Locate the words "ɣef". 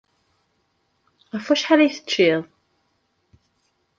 1.33-1.45